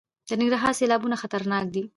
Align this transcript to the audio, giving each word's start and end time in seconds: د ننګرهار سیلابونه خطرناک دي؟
د 0.27 0.31
ننګرهار 0.39 0.73
سیلابونه 0.79 1.15
خطرناک 1.21 1.65
دي؟ 1.73 1.83